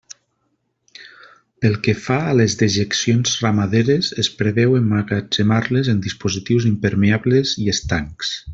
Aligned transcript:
Pel 1.65 1.75
que 1.87 1.93
fa 2.05 2.17
a 2.29 2.33
les 2.39 2.55
dejeccions 2.61 3.35
ramaderes, 3.43 4.09
es 4.25 4.31
preveu 4.41 4.73
emmagatzemar-les 4.81 5.93
en 5.95 6.01
dispositius 6.07 6.67
impermeables 6.75 7.57
i 7.67 7.71
estancs. 7.77 8.35